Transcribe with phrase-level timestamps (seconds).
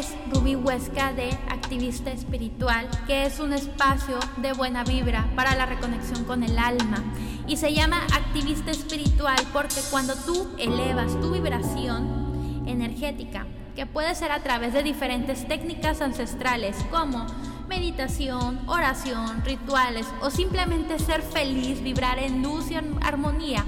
[0.00, 5.66] es Ruby Huesca de Activista Espiritual, que es un espacio de buena vibra para la
[5.66, 7.04] reconexión con el alma.
[7.46, 14.32] Y se llama Activista Espiritual porque cuando tú elevas tu vibración energética, que puede ser
[14.32, 17.26] a través de diferentes técnicas ancestrales como
[17.68, 23.66] meditación, oración, rituales o simplemente ser feliz, vibrar en luz y armonía,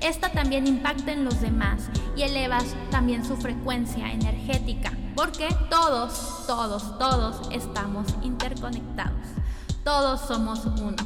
[0.00, 6.98] esta también impacta en los demás y elevas también su frecuencia energética, porque todos, todos,
[6.98, 9.26] todos estamos interconectados.
[9.84, 10.96] Todos somos uno.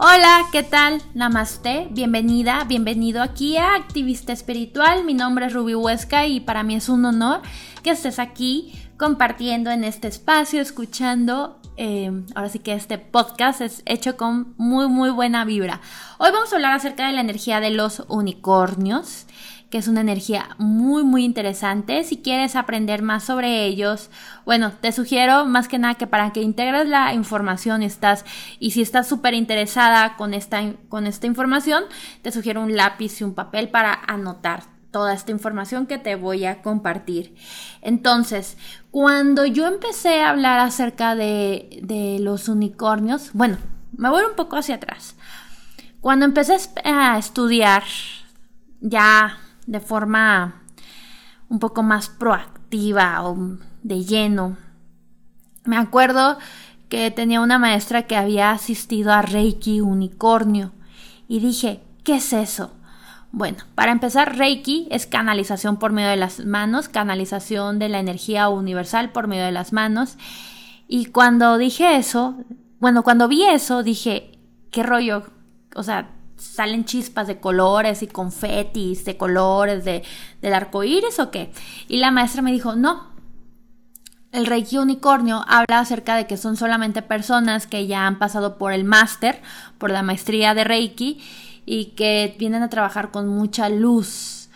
[0.00, 1.02] Hola, ¿qué tal?
[1.14, 5.04] Namaste, bienvenida, bienvenido aquí a Activista Espiritual.
[5.04, 7.42] Mi nombre es Ruby Huesca y para mí es un honor
[7.82, 11.57] que estés aquí compartiendo en este espacio, escuchando.
[11.80, 15.80] Eh, ahora sí que este podcast es hecho con muy, muy buena vibra.
[16.18, 19.26] Hoy vamos a hablar acerca de la energía de los unicornios,
[19.70, 22.02] que es una energía muy, muy interesante.
[22.02, 24.10] Si quieres aprender más sobre ellos,
[24.44, 28.24] bueno, te sugiero más que nada que para que integres la información estás,
[28.58, 31.84] y si estás súper interesada con esta, con esta información,
[32.22, 36.44] te sugiero un lápiz y un papel para anotar toda esta información que te voy
[36.44, 37.34] a compartir.
[37.82, 38.56] Entonces,
[38.90, 43.58] cuando yo empecé a hablar acerca de, de los unicornios, bueno,
[43.92, 45.16] me voy un poco hacia atrás.
[46.00, 47.82] Cuando empecé a estudiar
[48.80, 50.62] ya de forma
[51.48, 54.56] un poco más proactiva o de lleno,
[55.64, 56.38] me acuerdo
[56.88, 60.72] que tenía una maestra que había asistido a Reiki Unicornio
[61.26, 62.72] y dije, ¿qué es eso?
[63.30, 68.48] Bueno, para empezar, Reiki es canalización por medio de las manos, canalización de la energía
[68.48, 70.16] universal por medio de las manos.
[70.88, 72.36] Y cuando dije eso,
[72.80, 74.38] bueno, cuando vi eso, dije,
[74.70, 75.24] ¿qué rollo?
[75.74, 80.02] O sea, salen chispas de colores y confetis de colores de,
[80.40, 81.52] del arco iris o qué?
[81.86, 83.08] Y la maestra me dijo, no.
[84.30, 88.72] El Reiki Unicornio habla acerca de que son solamente personas que ya han pasado por
[88.72, 89.40] el máster,
[89.78, 91.20] por la maestría de Reiki
[91.70, 94.48] y que vienen a trabajar con mucha luz,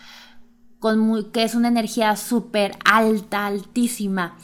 [0.79, 4.35] con que es una energía súper alta, altísima.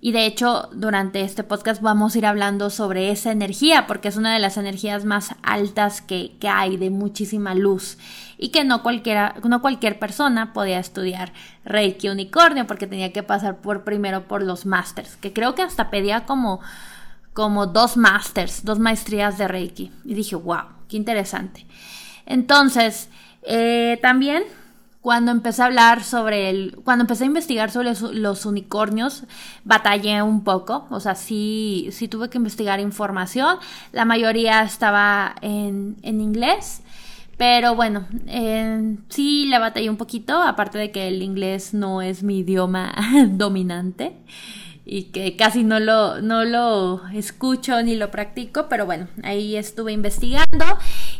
[0.00, 4.16] Y de hecho, durante este podcast vamos a ir hablando sobre esa energía, porque es
[4.16, 7.98] una de las energías más altas que, que hay, de muchísima luz.
[8.38, 11.34] Y que no, cualquiera, no cualquier persona podía estudiar
[11.66, 15.90] Reiki Unicornio, porque tenía que pasar por primero por los masters, que creo que hasta
[15.90, 16.60] pedía como,
[17.34, 19.92] como dos masters, dos maestrías de Reiki.
[20.06, 21.66] Y dije, wow, qué interesante.
[22.26, 23.08] Entonces,
[23.42, 24.44] eh, también
[25.04, 29.24] cuando empecé a hablar sobre el, cuando empecé a investigar sobre los, unicornios,
[29.62, 33.58] batallé un poco, o sea, sí, sí tuve que investigar información,
[33.92, 36.80] la mayoría estaba en, en inglés,
[37.36, 42.22] pero bueno, eh, sí le batallé un poquito, aparte de que el inglés no es
[42.22, 42.94] mi idioma
[43.28, 44.16] dominante
[44.86, 49.92] y que casi no lo, no lo escucho ni lo practico, pero bueno, ahí estuve
[49.92, 50.64] investigando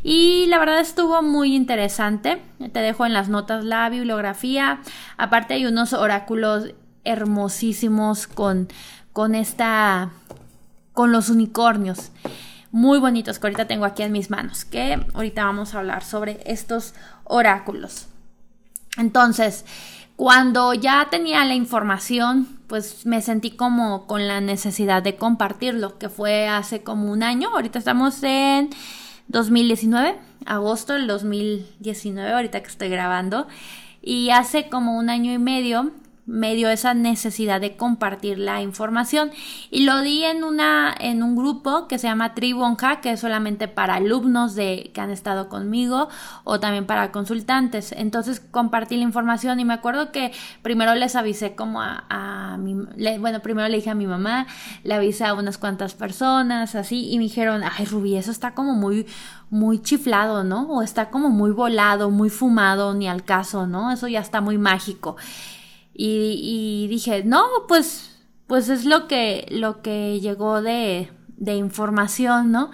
[0.06, 2.42] y la verdad estuvo muy interesante.
[2.58, 4.82] Te dejo en las notas la bibliografía.
[5.16, 8.68] Aparte hay unos oráculos hermosísimos con,
[9.14, 10.10] con esta,
[10.92, 12.12] con los unicornios.
[12.70, 14.66] Muy bonitos que ahorita tengo aquí en mis manos.
[14.66, 16.92] Que ahorita vamos a hablar sobre estos
[17.24, 18.08] oráculos.
[18.98, 19.64] Entonces,
[20.16, 26.10] cuando ya tenía la información, pues me sentí como con la necesidad de compartirlo, que
[26.10, 27.48] fue hace como un año.
[27.54, 28.68] Ahorita estamos en
[29.28, 33.46] 2019, agosto del 2019, ahorita que estoy grabando.
[34.02, 35.90] Y hace como un año y medio
[36.26, 39.30] me dio esa necesidad de compartir la información
[39.70, 43.68] y lo di en una en un grupo que se llama Tribonja que es solamente
[43.68, 46.08] para alumnos de que han estado conmigo
[46.44, 51.54] o también para consultantes entonces compartí la información y me acuerdo que primero les avisé
[51.54, 52.74] como a, mi
[53.18, 54.46] bueno primero le dije a mi mamá
[54.82, 58.74] le avisé a unas cuantas personas así y me dijeron ay Rubí eso está como
[58.74, 59.06] muy
[59.54, 60.62] muy chiflado, ¿no?
[60.68, 63.92] O está como muy volado, muy fumado, ni al caso, ¿no?
[63.92, 65.16] Eso ya está muy mágico.
[65.94, 72.70] Y, dije, no, pues, pues es lo que, lo que llegó de, de información, ¿no?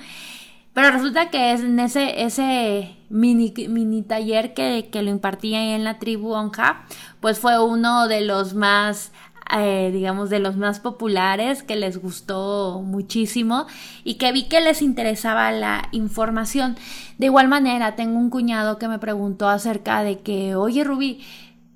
[0.73, 5.71] Pero resulta que es en ese, ese mini, mini taller que, que lo impartía ahí
[5.71, 6.87] en la tribu Onja,
[7.21, 9.13] pues fue uno de los más
[9.53, 13.67] eh, digamos, de los más populares, que les gustó muchísimo
[14.05, 16.77] y que vi que les interesaba la información.
[17.19, 21.21] De igual manera, tengo un cuñado que me preguntó acerca de que, oye Rubí,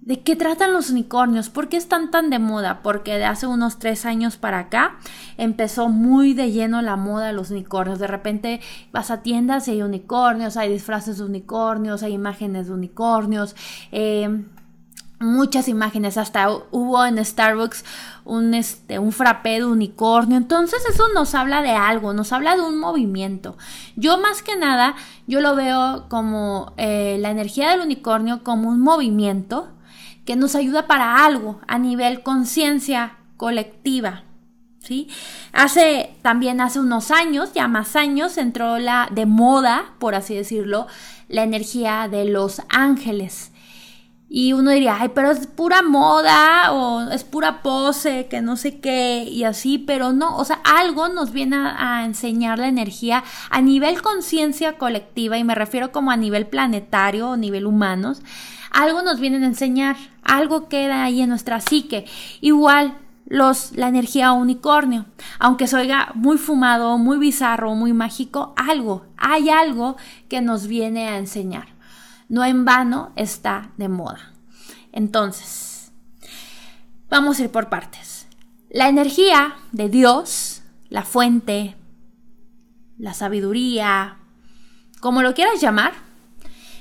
[0.05, 1.49] ¿De qué tratan los unicornios?
[1.49, 2.83] ¿Por qué están tan de moda?
[2.83, 4.99] Porque de hace unos tres años para acá
[5.39, 7.99] empezó muy de lleno la moda de los unicornios.
[7.99, 8.61] De repente
[8.93, 13.56] vas a tiendas y hay unicornios, hay disfraces de unicornios, hay imágenes de unicornios.
[13.93, 14.45] Eh,
[15.21, 17.87] muchas imágenes, hasta hubo en Starbucks
[18.27, 22.61] un, este, un frappé de unicornio, entonces eso nos habla de algo, nos habla de
[22.61, 23.57] un movimiento.
[23.97, 24.97] Yo más que nada,
[25.27, 29.71] yo lo veo como eh, la energía del unicornio como un movimiento
[30.25, 34.25] que nos ayuda para algo a nivel conciencia colectiva.
[34.81, 35.09] ¿Sí?
[35.53, 40.87] Hace también hace unos años, ya más años, entró la de moda, por así decirlo,
[41.29, 43.50] la energía de los ángeles.
[44.37, 48.81] Y uno diría, ay, pero es pura moda o es pura pose, que no sé
[48.81, 53.61] qué, y así, pero no, o sea, algo nos viene a, enseñar la energía a
[53.61, 58.23] nivel conciencia colectiva, y me refiero como a nivel planetario o nivel humanos,
[58.73, 62.06] algo nos viene a enseñar, algo queda ahí en nuestra psique.
[62.41, 65.06] Igual, los, la energía unicornio.
[65.38, 69.97] Aunque se oiga muy fumado, muy bizarro, muy mágico, algo, hay algo
[70.29, 71.75] que nos viene a enseñar
[72.29, 74.32] no en vano está de moda.
[74.93, 75.93] Entonces,
[77.09, 78.26] vamos a ir por partes.
[78.71, 81.76] La energía de Dios, la fuente,
[82.99, 84.19] la sabiduría,
[85.00, 85.93] como lo quieras llamar,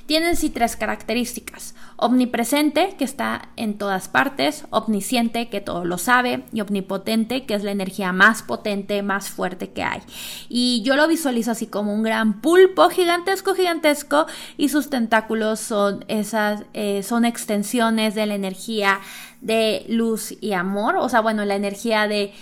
[0.06, 1.76] tienen sí tres características.
[1.96, 7.64] Omnipresente, que está en todas partes, omnisciente, que todo lo sabe, y omnipotente, que es
[7.64, 10.02] la energía más potente, más fuerte que hay.
[10.50, 14.26] Y yo lo visualizo así como un gran pulpo gigantesco, gigantesco,
[14.58, 19.00] y sus tentáculos son esas, eh, son extensiones de la energía
[19.42, 22.34] de luz y amor, o sea, bueno, la energía de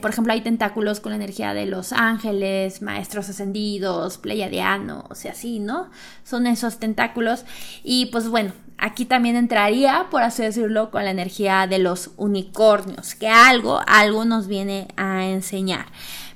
[0.00, 5.58] por ejemplo, hay tentáculos con la energía de los ángeles, maestros ascendidos, pleiadianos y así,
[5.60, 5.90] ¿no?
[6.24, 7.44] Son esos tentáculos.
[7.84, 13.14] Y pues bueno, aquí también entraría, por así decirlo, con la energía de los unicornios,
[13.14, 15.86] que algo, algo nos viene a enseñar.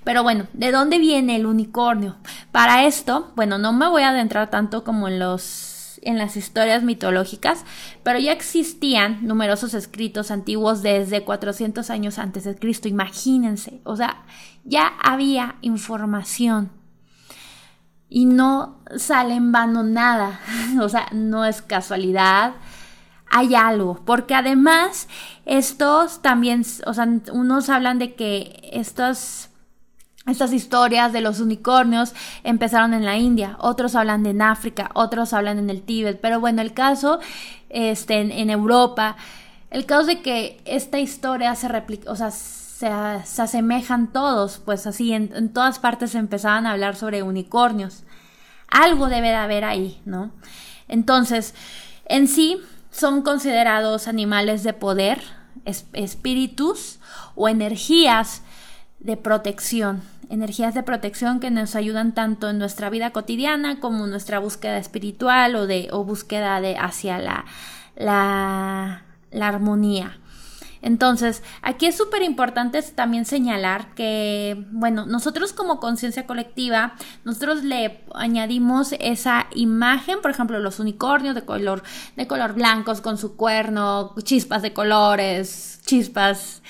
[0.05, 2.17] Pero bueno, ¿de dónde viene el unicornio?
[2.52, 5.70] Para esto, bueno, no me voy a adentrar tanto como en los
[6.02, 7.64] en las historias mitológicas,
[8.02, 14.25] pero ya existían numerosos escritos antiguos desde 400 años antes de Cristo, imagínense, o sea,
[14.64, 16.70] ya había información.
[18.08, 20.41] Y no sale en vano nada,
[20.81, 22.55] o sea, no es casualidad,
[23.31, 25.06] hay algo, porque además
[25.47, 29.50] estos también, o sea, unos hablan de que estos
[30.31, 35.32] estas historias de los unicornios empezaron en la India, otros hablan de en África, otros
[35.32, 37.21] hablan en el Tíbet, pero bueno, el caso
[37.69, 39.17] este, en, Europa,
[39.71, 45.12] el caso de que esta historia se replica, o sea, se, asemejan todos, pues así,
[45.12, 48.05] en, en todas partes empezaban a hablar sobre unicornios.
[48.69, 50.31] Algo debe de haber ahí, ¿no?
[50.88, 51.55] Entonces,
[52.06, 52.59] en sí,
[52.91, 55.21] son considerados animales de poder,
[55.65, 56.99] espíritus
[57.35, 58.43] o energías
[58.99, 64.11] de protección, energías de protección que nos ayudan tanto en nuestra vida cotidiana como en
[64.11, 67.44] nuestra búsqueda espiritual o de o búsqueda de hacia la,
[67.97, 70.17] la, la armonía.
[70.82, 76.94] Entonces, aquí es súper importante también señalar que, bueno, nosotros como conciencia colectiva,
[77.25, 81.83] nosotros le añadimos esa imagen, por ejemplo, los unicornios de color,
[82.17, 86.62] de color blancos con su cuerno, chispas de colores, chispas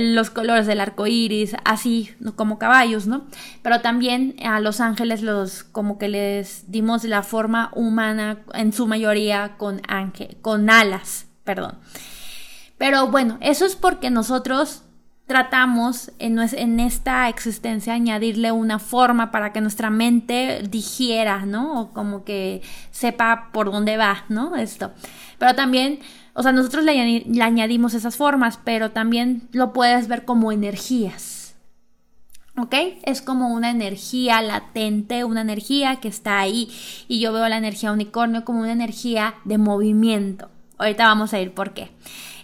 [0.00, 3.24] los colores del arco iris, así como caballos, ¿no?
[3.62, 8.86] Pero también a los ángeles los como que les dimos la forma humana en su
[8.86, 11.78] mayoría con ángel, con alas, perdón.
[12.78, 14.82] Pero bueno, eso es porque nosotros
[15.26, 21.80] tratamos en, en, esta existencia añadirle una forma para que nuestra mente digiera, ¿no?
[21.80, 22.60] O como que
[22.90, 24.54] sepa por dónde va, ¿no?
[24.56, 24.92] Esto.
[25.38, 26.00] Pero también
[26.34, 31.54] o sea, nosotros le, añadimos esas formas, pero también lo puedes ver como energías.
[32.56, 32.74] ¿Ok?
[33.04, 36.70] Es como una energía latente, una energía que está ahí.
[37.08, 40.50] Y yo veo la energía unicornio como una energía de movimiento.
[40.78, 41.90] Ahorita vamos a ir por qué.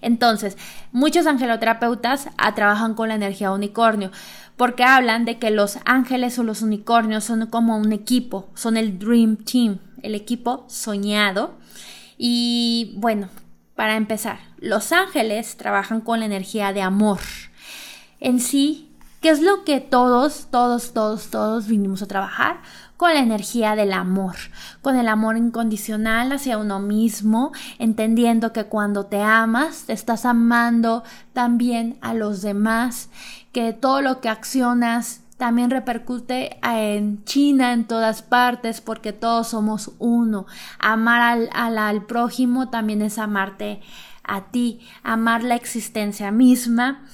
[0.02, 0.56] Entonces,
[0.92, 4.10] muchos angeloterapeutas ah, trabajan con la energía unicornio
[4.56, 8.98] porque hablan de que los ángeles o los unicornios son como un equipo, son el
[8.98, 11.54] Dream Team, el equipo soñado.
[12.18, 13.28] Y bueno,
[13.80, 17.20] para empezar, los ángeles trabajan con la energía de amor.
[18.20, 22.60] En sí, ¿qué es lo que todos, todos, todos, todos vinimos a trabajar?
[22.98, 24.36] Con la energía del amor,
[24.82, 31.02] con el amor incondicional hacia uno mismo, entendiendo que cuando te amas, te estás amando
[31.32, 33.08] también a los demás,
[33.50, 39.92] que todo lo que accionas también repercute en China, en todas partes, porque todos somos
[39.98, 40.44] uno.
[40.78, 43.80] Amar al, al, prójimo también es amarte
[44.22, 47.06] a ti, amar la existencia misma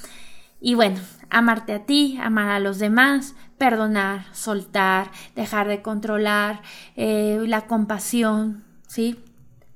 [0.60, 0.98] y bueno,
[1.30, 6.62] amarte a ti, amar a los demás, perdonar, soltar, dejar de controlar,
[6.96, 9.20] eh, la compasión, ¿sí?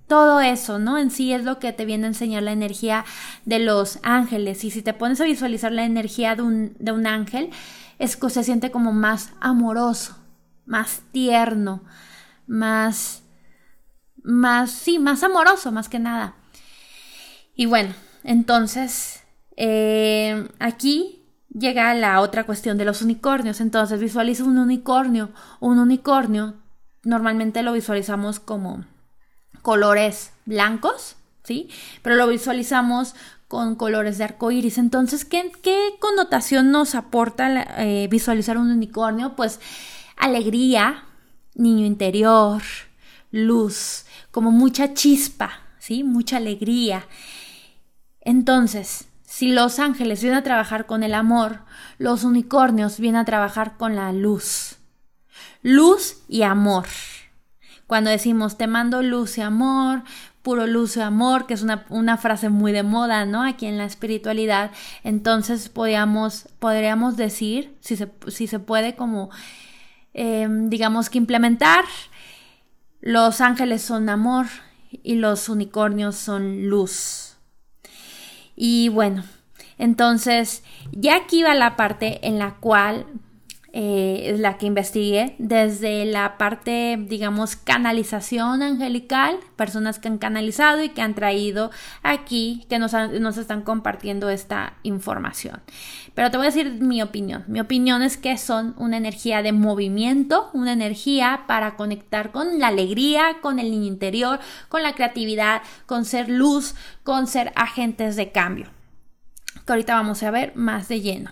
[0.09, 0.99] Todo eso, ¿no?
[0.99, 3.05] En sí es lo que te viene a enseñar la energía
[3.45, 4.65] de los ángeles.
[4.65, 7.51] Y si te pones a visualizar la energía de un, de un ángel,
[8.01, 10.17] es que se siente como más amoroso,
[10.65, 11.85] más tierno,
[12.47, 13.23] más,
[14.23, 16.35] más, sí, más amoroso, más que nada.
[17.55, 17.93] Y bueno,
[18.25, 19.23] entonces,
[19.55, 23.61] eh, aquí llega la otra cuestión de los unicornios.
[23.61, 25.31] Entonces, visualiza un unicornio.
[25.61, 26.55] Un unicornio
[27.03, 28.87] normalmente lo visualizamos como
[29.61, 31.69] colores blancos, ¿sí?
[32.01, 33.15] Pero lo visualizamos
[33.51, 34.79] con colores de arco iris.
[34.79, 35.51] Entonces, ¿qué,
[35.99, 39.35] connotación nos aporta eh, visualizar un unicornio?
[39.35, 39.59] Pues
[40.17, 41.03] alegría,
[41.57, 42.63] niño interior,
[43.33, 46.05] luz, como mucha chispa, ¿sí?
[46.05, 47.09] Mucha alegría.
[48.21, 51.63] Entonces, si los ángeles vienen a trabajar con el amor,
[51.99, 54.77] los unicornios vienen a trabajar con la luz.
[55.61, 56.87] Luz y amor.
[57.89, 60.05] Cuando decimos te mando luz y amor,
[60.43, 63.43] puro luz y amor, que es una, frase muy de moda, ¿no?
[63.43, 64.71] Aquí en la espiritualidad,
[65.05, 69.31] entonces podríamos, podríamos decir, si se, si se puede, como,
[70.15, 71.85] em, digamos que implementar,
[73.01, 74.47] los ángeles son amor
[75.03, 77.37] y los unicornios son luz.
[78.57, 79.25] Y bueno,
[79.79, 83.07] entonces ya aquí va la parte en la cual
[83.73, 90.83] eh, es la que investigué desde la parte, digamos, canalización angelical, personas que han canalizado
[90.83, 91.71] y que han traído
[92.03, 95.61] aquí, que nos están compartiendo esta información.
[96.15, 97.45] Pero te voy a decir mi opinión.
[97.47, 102.69] Mi opinión es que son una energía de movimiento, una energía para conectar con la
[102.69, 106.75] alegría, con el niño interior, con la creatividad, con ser luz,
[107.05, 108.67] con ser agentes de cambio.
[109.65, 111.31] Que ahorita vamos a ver más de lleno.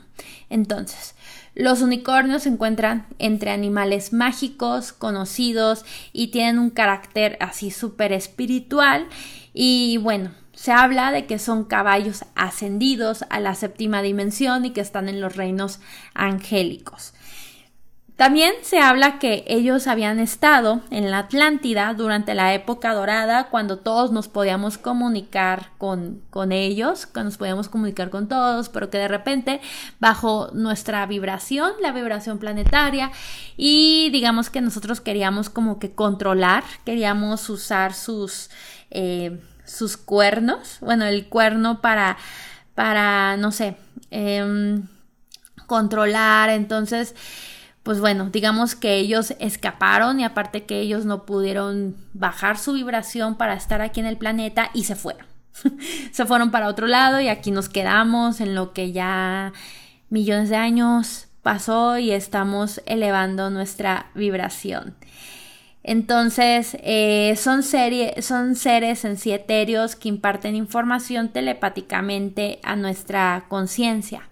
[0.50, 1.14] Entonces,
[1.58, 9.08] los unicornios se encuentran entre animales mágicos, conocidos y tienen un carácter así súper espiritual.
[9.52, 14.80] Y bueno, se habla de que son caballos ascendidos a la séptima dimensión y que
[14.80, 15.80] están en los reinos
[16.14, 17.12] angélicos.
[18.18, 23.78] También se habla que ellos habían estado en la Atlántida durante la época dorada, cuando
[23.78, 28.98] todos nos podíamos comunicar con, con ellos, cuando nos podíamos comunicar con todos, pero que
[28.98, 29.60] de repente
[30.00, 33.12] bajo nuestra vibración, la vibración planetaria,
[33.56, 38.50] y digamos que nosotros queríamos como que controlar, queríamos usar sus,
[38.90, 42.16] eh, sus cuernos, bueno, el cuerno para,
[42.75, 43.76] para, no sé,
[44.10, 44.88] em,
[45.68, 47.14] controlar, entonces
[47.82, 53.37] pues bueno, digamos que ellos escaparon y aparte que ellos no pudieron bajar su vibración
[53.37, 55.26] para estar aquí en el planeta y se fueron.
[56.12, 59.52] se fueron para otro lado y aquí nos quedamos en lo que ya
[60.11, 64.94] millones de años pasó y estamos elevando nuestra vibración.
[65.82, 74.28] Entonces, eh, son, son seres en sí etéreos que imparten información telepáticamente a nuestra conciencia.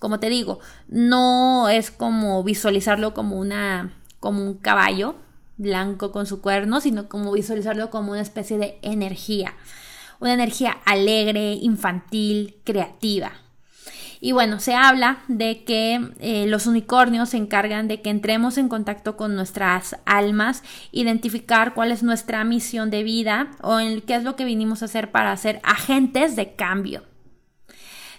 [0.00, 5.14] Como te digo, no es como visualizarlo como una como un caballo
[5.58, 9.54] blanco con su cuerno, sino como visualizarlo como una especie de energía,
[10.18, 13.32] una energía alegre, infantil, creativa.
[14.22, 18.68] Y bueno, se habla de que eh, los unicornios se encargan de que entremos en
[18.68, 24.24] contacto con nuestras almas, identificar cuál es nuestra misión de vida o en qué es
[24.24, 27.02] lo que vinimos a hacer para ser agentes de cambio.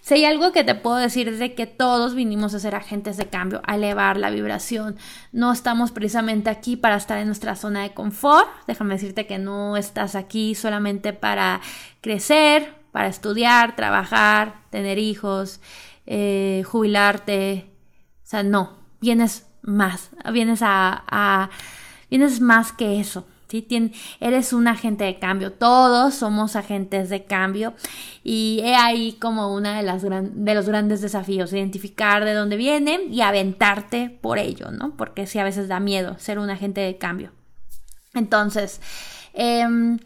[0.01, 3.17] Si hay algo que te puedo decir es de que todos vinimos a ser agentes
[3.17, 4.98] de cambio, a elevar la vibración.
[5.31, 8.48] No estamos precisamente aquí para estar en nuestra zona de confort.
[8.65, 11.62] Déjame decirte que no estás aquí solamente para
[12.01, 15.62] crecer, para estudiar, trabajar, tener hijos,
[16.08, 17.70] eh, jubilarte.
[18.24, 21.51] O sea, no, vienes más, vienes a, a
[22.10, 23.25] vienes más que eso
[24.20, 27.74] eres un agente de cambio, todos somos agentes de cambio
[28.24, 33.22] y he ahí como una de, de los grandes desafíos, identificar de dónde viene y
[33.22, 34.96] aventarte por ello, ¿no?
[34.96, 37.31] Porque sí a veces da miedo ser un agente de cambio.
[38.13, 38.81] Entonces,
[39.34, 39.98] em,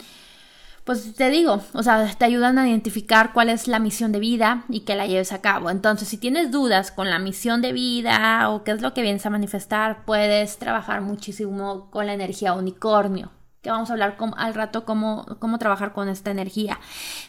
[0.86, 4.65] pues te digo, o sea, te ayudan a identificar cuál es la misión de vida
[4.70, 5.72] y que la lleves a cabo.
[5.72, 9.25] Entonces, si tienes dudas con la misión de vida o qué es lo que vienes
[9.25, 13.32] a manifestar, puedes trabajar muchísimo con la energía unicornio
[13.63, 16.80] que vamos a hablar al rato cómo, cómo trabajar con esta energía.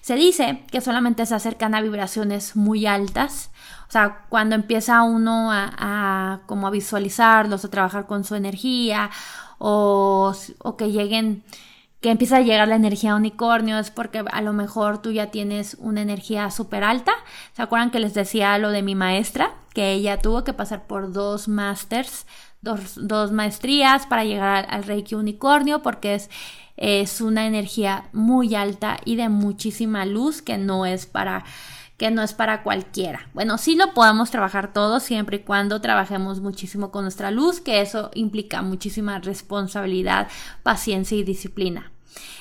[0.02, 3.50] Se dice que solamente se acercan a vibraciones muy altas,
[3.88, 9.08] o sea, cuando empieza uno a, como a visualizarlos, a trabajar con su energía,
[9.56, 11.42] o, o que lleguen
[12.06, 15.76] que empieza a llegar la energía unicornio es porque a lo mejor tú ya tienes
[15.80, 17.10] una energía súper alta.
[17.52, 19.56] ¿Se acuerdan que les decía lo de mi maestra?
[19.74, 22.28] Que ella tuvo que pasar por dos masters,
[22.62, 26.30] dos, dos maestrías para llegar al Reiki unicornio porque es,
[26.76, 31.42] es una energía muy alta y de muchísima luz que no es para
[31.96, 33.30] que no es para cualquiera.
[33.34, 37.80] Bueno, sí lo podemos trabajar todo siempre y cuando trabajemos muchísimo con nuestra luz, que
[37.80, 40.28] eso implica muchísima responsabilidad,
[40.62, 41.90] paciencia y disciplina.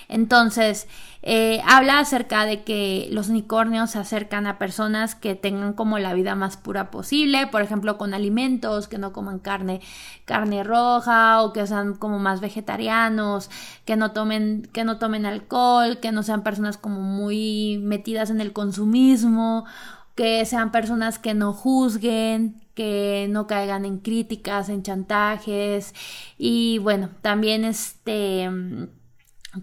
[0.07, 0.87] Entonces,
[1.27, 6.13] eh, habla acerca de que los unicornios se acercan a personas que tengan como la
[6.13, 9.81] vida más pura posible, por ejemplo, con alimentos, que no coman carne,
[10.25, 13.49] carne roja o que sean como más vegetarianos,
[13.85, 18.39] que no tomen, que no tomen alcohol, que no sean personas como muy metidas en
[18.39, 19.65] el consumismo,
[20.13, 25.95] que sean personas que no juzguen, que no caigan en críticas, en chantajes.
[26.37, 28.49] Y bueno, también este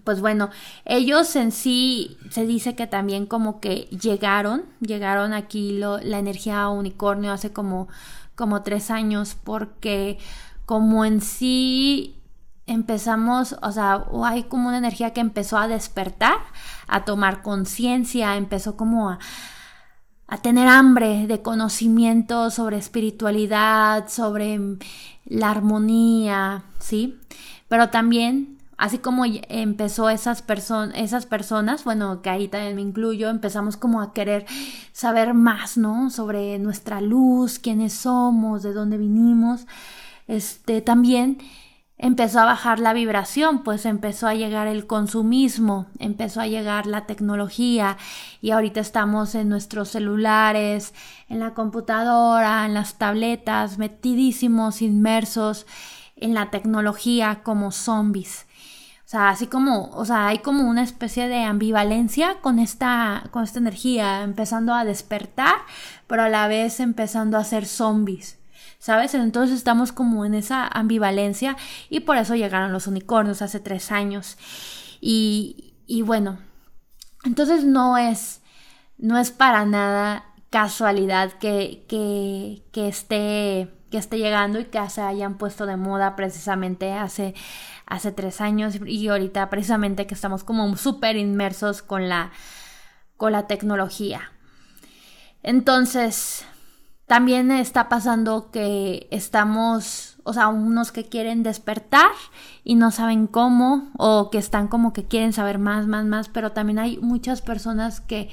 [0.03, 0.49] pues bueno,
[0.85, 6.69] ellos en sí se dice que también como que llegaron, llegaron aquí lo, la energía
[6.69, 7.87] unicornio hace como,
[8.35, 10.17] como tres años porque
[10.65, 12.19] como en sí
[12.65, 16.37] empezamos, o sea, hay como una energía que empezó a despertar,
[16.87, 19.19] a tomar conciencia, empezó como a,
[20.27, 24.59] a tener hambre de conocimiento sobre espiritualidad, sobre
[25.25, 27.19] la armonía, ¿sí?
[27.67, 30.43] Pero también así como empezó esas,
[30.93, 34.45] esas personas, bueno, que ahí también me incluyo, empezamos como a querer
[34.91, 36.09] saber más, ¿no?
[36.09, 39.67] Sobre nuestra luz, quiénes somos, de dónde vinimos.
[40.27, 41.37] Este, también
[41.97, 47.05] empezó a bajar la vibración, pues empezó a llegar el consumismo, empezó a llegar la
[47.05, 47.95] tecnología
[48.41, 50.93] y ahorita estamos en nuestros celulares,
[51.29, 55.67] en la computadora, en las tabletas, metidísimos, inmersos
[56.17, 58.45] en la tecnología como zombies.
[59.05, 63.43] O sea, así como, o sea, hay como una especie de ambivalencia con esta, con
[63.43, 65.55] esta energía, empezando a despertar,
[66.07, 68.39] pero a la vez empezando a ser zombies.
[68.79, 69.13] ¿Sabes?
[69.13, 71.55] Entonces estamos como en esa ambivalencia
[71.89, 74.37] y por eso llegaron los unicornios hace tres años.
[74.99, 76.39] Y, y bueno,
[77.23, 78.41] entonces no es,
[78.97, 85.01] no es para nada casualidad que, que, que esté que esté llegando y que se
[85.01, 87.35] hayan puesto de moda precisamente hace,
[87.85, 92.31] hace tres años y ahorita precisamente que estamos como súper inmersos con la,
[93.17, 94.31] con la tecnología.
[95.43, 96.45] Entonces,
[97.05, 102.11] también está pasando que estamos, o sea, unos que quieren despertar
[102.63, 106.53] y no saben cómo, o que están como que quieren saber más, más, más, pero
[106.53, 108.29] también hay muchas personas que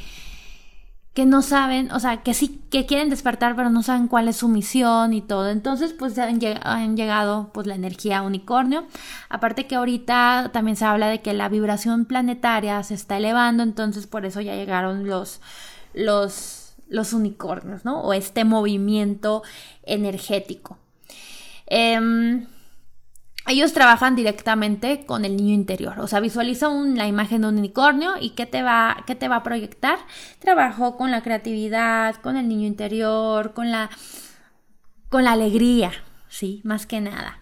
[1.15, 4.37] que no saben, o sea, que sí, que quieren despertar, pero no saben cuál es
[4.37, 5.51] su misión y todo.
[5.51, 8.87] Entonces, pues han, llegado pues la energía unicornio.
[9.29, 14.07] Aparte que ahorita también se habla de que la vibración planetaria se está elevando, entonces
[14.07, 15.41] por eso ya llegaron los,
[15.95, 18.01] los, los unicornios, ¿no?
[18.03, 19.43] O este movimiento
[19.83, 20.79] energético.
[21.67, 22.47] Eh,
[23.47, 25.99] ellos trabajan directamente con el niño interior.
[26.01, 29.37] O sea, visualiza la imagen de un unicornio y ¿qué te, va, ¿qué te va
[29.37, 29.99] a proyectar?
[30.39, 33.91] Trabajo con la creatividad, con el niño interior, con la,
[35.09, 35.93] con la alegría,
[36.29, 36.61] ¿sí?
[36.65, 37.39] Más que nada.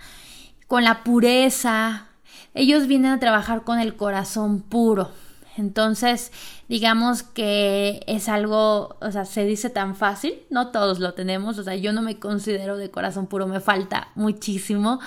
[0.67, 2.07] Con la pureza.
[2.55, 5.11] Ellos vienen a trabajar con el corazón puro.
[5.59, 6.31] Entonces,
[6.69, 11.65] digamos que es algo, o sea, se dice tan fácil, no todos lo tenemos, o
[11.65, 15.01] sea, yo no me considero de corazón puro, me falta muchísimo,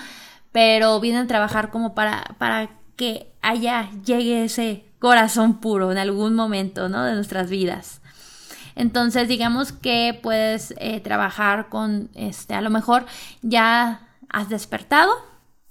[0.52, 6.34] pero vienen a trabajar como para, para que allá llegue ese corazón puro en algún
[6.34, 7.04] momento, ¿no?
[7.04, 8.00] De nuestras vidas.
[8.74, 13.04] Entonces, digamos que puedes eh, trabajar con, este, a lo mejor
[13.42, 15.12] ya has despertado,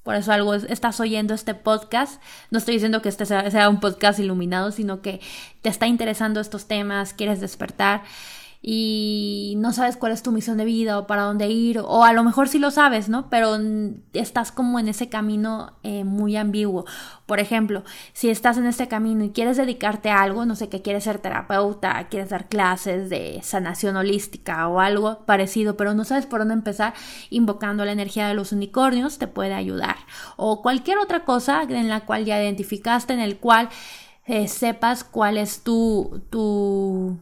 [0.04, 2.22] por eso algo estás oyendo este podcast.
[2.50, 5.22] No estoy diciendo que este sea un podcast iluminado, sino que
[5.62, 8.02] te está interesando estos temas, quieres despertar
[8.64, 12.14] y no sabes cuál es tu misión de vida o para dónde ir, o a
[12.14, 13.28] lo mejor sí lo sabes, ¿no?
[13.30, 13.58] Pero
[14.14, 16.86] estás como en ese camino eh, muy ambiguo.
[17.26, 20.84] Por ejemplo, si estás en este camino y quieres dedicarte a algo, no sé, que
[20.84, 26.28] quieres ser terapeuta, quieres dar clases de sanación holística o algo parecido, pero no sabes
[26.28, 26.94] por dónde empezar,
[27.32, 29.96] invocando la energía de los unicornios te puede ayudar.
[30.38, 33.70] O cualquier otra cosa en la cual ya identificaste, en el cual
[34.26, 37.18] eh, sepas cuál es tu, tu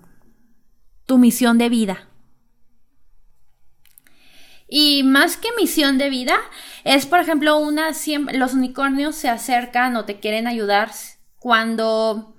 [1.10, 2.08] tu misión de vida.
[4.67, 6.38] Y más que misión de vida,
[6.84, 7.89] es por ejemplo una
[8.34, 10.91] los unicornios se acercan o te quieren ayudar
[11.39, 12.36] cuando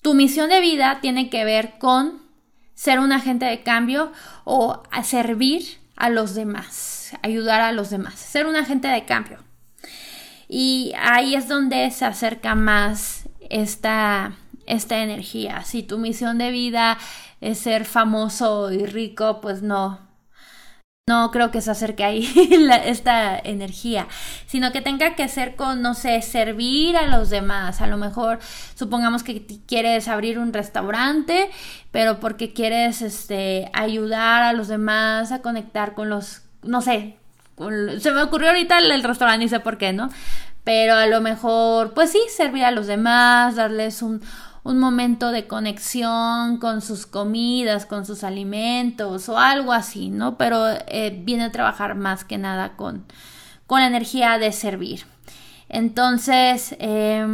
[0.00, 2.22] tu misión de vida tiene que ver con
[2.74, 4.12] ser un agente de cambio
[4.44, 9.38] o servir a los demás, ayudar a los demás, ser un agente de cambio.
[10.46, 15.62] Y ahí es donde se acerca más esta, esta energía.
[15.64, 16.98] Si tu misión de vida
[17.40, 20.00] es ser famoso y rico, pues no,
[21.06, 22.26] no creo que se acerque ahí
[22.86, 24.06] esta energía,
[24.46, 27.82] sino que tenga que ser con, no sé, servir a los demás.
[27.82, 28.38] A lo mejor,
[28.74, 31.50] supongamos que quieres abrir un restaurante,
[31.90, 37.18] pero porque quieres este, ayudar a los demás a conectar con los, no sé,
[38.00, 40.08] se me ocurrió ahorita el, el restaurante, y sé por qué, ¿no?
[40.64, 44.22] Pero a lo mejor, pues sí, servir a los demás, darles un,
[44.64, 50.38] un momento de conexión con sus comidas, con sus alimentos o algo así, ¿no?
[50.38, 53.04] Pero eh, viene a trabajar más que nada con,
[53.66, 55.04] con la energía de servir.
[55.68, 57.26] Entonces, eh,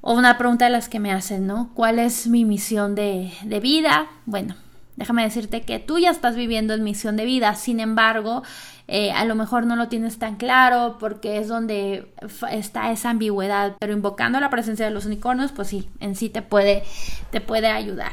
[0.00, 1.70] una pregunta de las que me hacen, ¿no?
[1.74, 4.06] ¿Cuál es mi misión de, de vida?
[4.26, 4.54] Bueno,
[4.96, 8.44] déjame decirte que tú ya estás viviendo en misión de vida, sin embargo,
[8.88, 12.12] eh, a lo mejor no lo tienes tan claro porque es donde
[12.50, 16.42] está esa ambigüedad, pero invocando la presencia de los unicornios, pues sí, en sí te
[16.42, 16.82] puede,
[17.30, 18.12] te puede ayudar.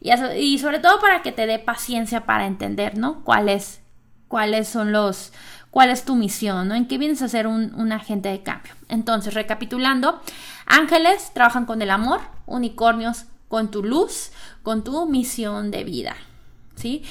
[0.00, 3.24] Y, y sobre todo para que te dé paciencia para entender, ¿no?
[3.24, 3.80] Cuáles,
[4.64, 5.32] son los,
[5.70, 6.74] cuál es tu misión, ¿no?
[6.74, 8.72] En qué vienes a ser un, un, agente de cambio.
[8.88, 10.20] Entonces, recapitulando,
[10.66, 14.30] ángeles trabajan con el amor, unicornios con tu luz,
[14.62, 16.16] con tu misión de vida,
[16.76, 17.04] ¿sí?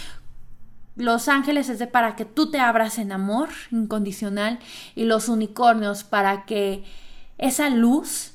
[0.95, 4.59] Los ángeles es de para que tú te abras en amor incondicional
[4.95, 6.83] y los unicornios para que
[7.37, 8.33] esa luz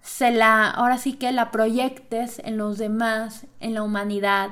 [0.00, 4.50] se la, ahora sí que la proyectes en los demás, en la humanidad,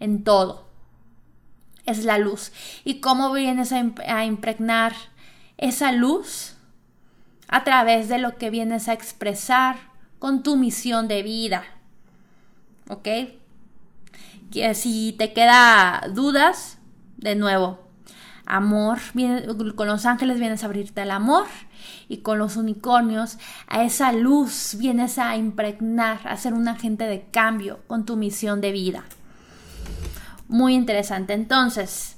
[0.00, 0.68] en todo.
[1.84, 2.52] Es la luz.
[2.84, 4.94] ¿Y cómo vienes a, impregnar
[5.58, 6.56] esa luz?
[7.48, 9.76] A través de lo que vienes a expresar
[10.18, 11.64] con tu misión de vida.
[12.88, 13.08] ¿Ok?
[14.74, 16.78] Si te queda dudas,
[17.16, 17.80] de nuevo,
[18.46, 18.98] amor,
[19.74, 21.46] con los ángeles vienes a abrirte al amor
[22.08, 27.26] y con los unicornios a esa luz vienes a impregnar, a ser un agente de
[27.30, 29.04] cambio con tu misión de vida.
[30.48, 31.32] Muy interesante.
[31.32, 32.16] Entonces,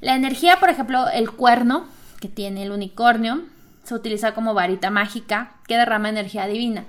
[0.00, 1.86] la energía, por ejemplo, el cuerno
[2.20, 3.42] que tiene el unicornio,
[3.84, 6.84] se utiliza como varita mágica que derrama energía divina.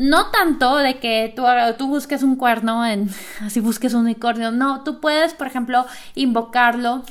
[0.00, 1.44] No tanto de que tú,
[1.76, 3.10] tú busques un cuerno, en,
[3.42, 4.50] así busques un unicornio.
[4.50, 5.84] No, tú puedes, por ejemplo,
[6.14, 7.02] invocarlo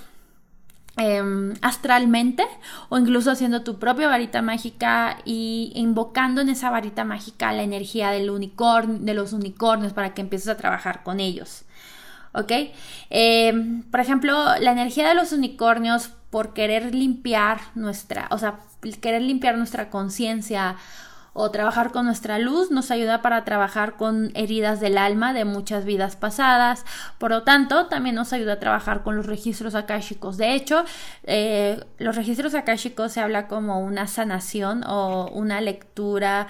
[0.97, 2.43] em, astralmente
[2.89, 8.09] o incluso haciendo tu propia varita mágica y invocando en esa varita mágica la energía
[8.09, 11.65] del unicornio, de los unicornios para que empieces a trabajar con ellos.
[12.33, 12.51] ¿Ok?
[13.11, 18.61] Em, por ejemplo, la energía de los unicornios por querer limpiar nuestra, o sea,
[18.99, 20.77] querer limpiar nuestra conciencia
[21.33, 25.85] o trabajar con nuestra luz nos ayuda para trabajar con heridas del alma de muchas
[25.85, 26.85] vidas pasadas.
[27.17, 30.37] Por lo tanto, también nos ayuda a trabajar con los registros akáshicos.
[30.37, 30.83] De hecho,
[31.23, 36.47] eh, los registros akáshicos se habla como una sanación o una lectura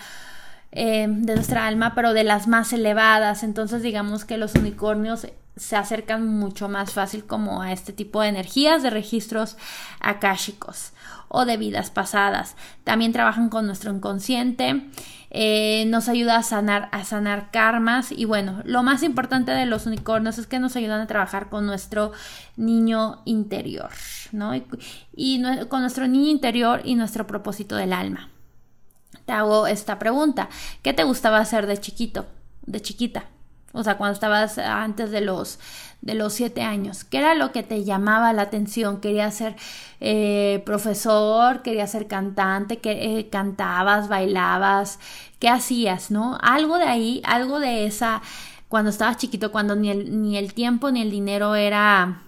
[0.71, 3.43] eh, de nuestra alma, pero de las más elevadas.
[3.43, 5.27] Entonces, digamos que los unicornios
[5.59, 9.57] se acercan mucho más fácil como a este tipo de energías de registros
[9.99, 10.93] akáshicos
[11.27, 12.55] o de vidas pasadas.
[12.83, 14.89] También trabajan con nuestro inconsciente,
[15.31, 19.85] eh, nos ayuda a sanar, a sanar karmas y bueno, lo más importante de los
[19.85, 22.13] unicornios es que nos ayudan a trabajar con nuestro
[22.57, 23.91] niño interior,
[24.31, 24.55] ¿no?
[24.55, 24.65] Y,
[25.15, 28.29] y con nuestro niño interior y nuestro propósito del alma.
[29.29, 30.49] Te hago esta pregunta,
[30.81, 32.25] ¿qué te gustaba hacer de chiquito,
[32.65, 33.25] de chiquita?
[33.73, 35.59] O sea, cuando estabas antes de los
[36.01, 37.03] de los siete años.
[37.03, 38.99] ¿Qué era lo que te llamaba la atención?
[39.01, 39.55] ¿Querías ser
[39.99, 41.61] eh, profesor?
[41.61, 42.79] ¿Querías ser cantante?
[42.79, 44.07] que eh, ¿Cantabas?
[44.07, 44.97] ¿Bailabas?
[45.37, 46.09] ¿Qué hacías?
[46.09, 46.39] ¿No?
[46.41, 48.23] Algo de ahí, algo de esa,
[48.67, 52.23] cuando estabas chiquito, cuando ni el, ni el tiempo ni el dinero era,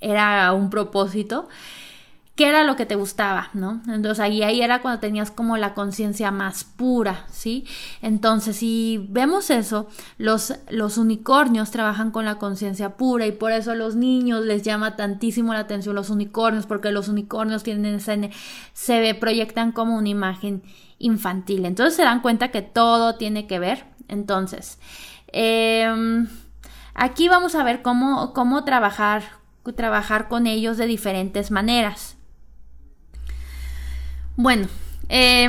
[0.00, 1.48] era un propósito
[2.36, 3.80] qué era lo que te gustaba, ¿no?
[3.88, 7.64] Entonces ahí, ahí era cuando tenías como la conciencia más pura, ¿sí?
[8.02, 13.70] Entonces, si vemos eso, los, los unicornios trabajan con la conciencia pura y por eso
[13.70, 18.14] a los niños les llama tantísimo la atención los unicornios, porque los unicornios tienen esa,
[18.74, 20.62] se proyectan como una imagen
[20.98, 21.64] infantil.
[21.64, 23.86] Entonces se dan cuenta que todo tiene que ver.
[24.08, 24.78] Entonces,
[25.28, 26.28] em,
[26.94, 29.22] aquí vamos a ver cómo, cómo trabajar,
[29.74, 32.15] trabajar con ellos de diferentes maneras.
[34.36, 34.68] Bueno,
[35.08, 35.48] eh,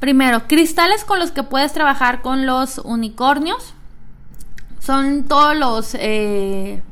[0.00, 3.74] primero, cristales con los que puedes trabajar con los unicornios.
[4.80, 5.94] Son todos los...
[5.94, 6.82] Eh...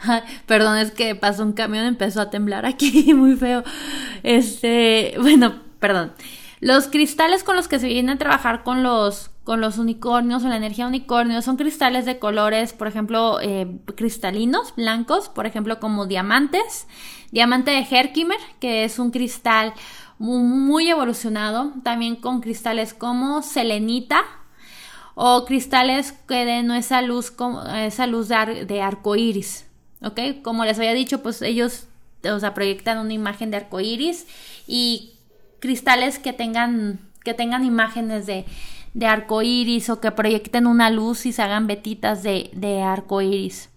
[0.46, 3.62] Perdón, es que pasó un camión, empezó a temblar aquí, muy feo.
[4.22, 6.12] Este, bueno, perdón.
[6.60, 10.48] Los cristales con los que se vienen a trabajar con los, con los unicornios o
[10.48, 16.06] la energía unicornio son cristales de colores, por ejemplo, eh, cristalinos, blancos, por ejemplo, como
[16.06, 16.86] diamantes,
[17.32, 19.74] diamante de Herkimer, que es un cristal
[20.20, 24.22] muy, evolucionado, también con cristales como selenita,
[25.16, 27.32] o cristales que den esa luz,
[27.74, 29.66] esa luz de, de arco iris.
[30.44, 31.88] Como les había dicho, pues ellos
[32.22, 34.28] o sea, proyectan una imagen de arco iris
[34.68, 35.14] y
[35.58, 38.46] cristales que tengan, que tengan imágenes de,
[38.94, 43.20] de arco iris o que proyecten una luz y se hagan vetitas de, de arco
[43.22, 43.70] iris.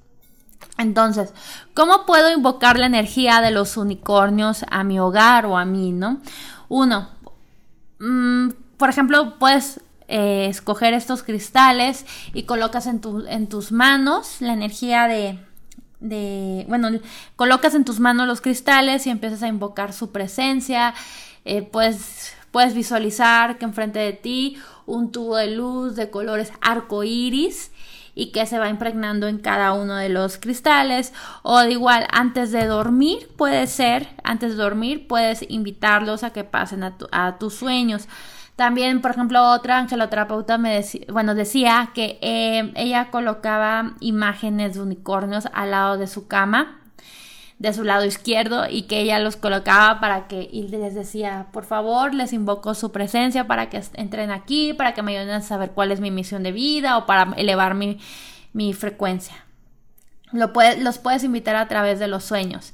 [0.78, 1.34] Entonces,
[1.73, 6.19] ¿cómo puedo invocar la energía de los unicornios a mi hogar o a mí, no?
[6.67, 7.10] Uno,
[7.99, 14.41] mm, por ejemplo, puedes eh, escoger estos cristales y colocas en, tu, en tus manos
[14.41, 15.39] la energía de,
[15.99, 16.89] de, bueno,
[17.36, 20.93] colocas en tus manos los cristales y empiezas a invocar su presencia,
[21.45, 27.04] eh, puedes, puedes visualizar que enfrente de ti un tubo de luz de colores arco
[27.04, 27.72] iris
[28.15, 31.13] y que se va impregnando en cada uno de los cristales.
[31.41, 36.43] O de igual antes de dormir puede ser antes de dormir puedes invitarlos a que
[36.43, 38.08] pasen a, tus sueños.
[38.56, 44.82] También, por ejemplo, otra angeloterapeuta me decía, bueno, decía que eh, ella colocaba imágenes de
[44.82, 46.83] unicornios al lado de su cama
[47.60, 51.66] de su lado izquierdo y que ella los colocaba para que y les decía, por
[51.66, 55.72] favor, les invoco su presencia para que entren aquí, para que me ayuden a saber
[55.72, 58.00] cuál es mi misión de vida o para elevar mi,
[58.52, 59.46] mi frecuencia.
[60.32, 62.74] Lo los puedes invitar a través de los sueños.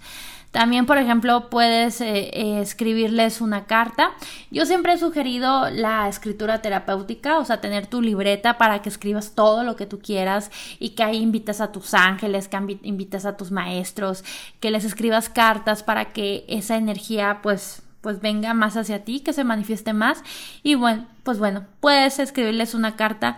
[0.52, 4.12] También, por ejemplo, puedes eh, eh, escribirles una carta.
[4.50, 9.36] Yo siempre he sugerido la escritura terapéutica, o sea, tener tu libreta para que escribas
[9.36, 13.38] todo lo que tú quieras y que ahí invites a tus ángeles, que invites a
[13.38, 14.24] tus maestros,
[14.60, 19.34] que les escribas cartas para que esa energía, pues, pues venga más hacia ti, que
[19.34, 20.24] se manifieste más.
[20.64, 23.38] Y bueno, pues bueno, puedes escribirles una carta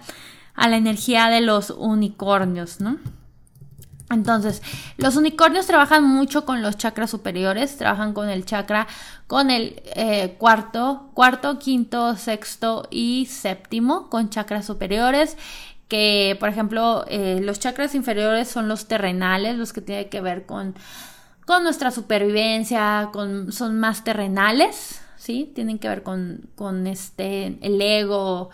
[0.55, 2.99] a la energía de los unicornios, ¿no?
[4.11, 4.61] Entonces,
[4.97, 8.87] los unicornios trabajan mucho con los chakras superiores, trabajan con el chakra,
[9.27, 15.37] con el eh, cuarto, cuarto, quinto, sexto y séptimo, con chakras superiores,
[15.87, 20.45] que por ejemplo, eh, los chakras inferiores son los terrenales, los que tienen que ver
[20.45, 20.75] con,
[21.45, 25.51] con nuestra supervivencia, con, son más terrenales, ¿sí?
[25.55, 28.49] Tienen que ver con, con este, el ego,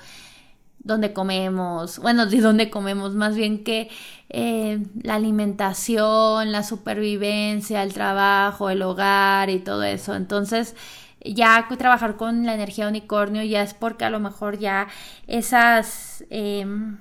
[0.88, 3.89] donde comemos, bueno, de dónde comemos, más bien que
[4.30, 10.15] eh, la alimentación, la supervivencia, el trabajo, el hogar y todo eso.
[10.15, 10.76] Entonces,
[11.23, 14.88] ya trabajar con la energía unicornio ya es porque a lo mejor ya
[15.28, 16.23] esas...
[16.30, 16.97] Em,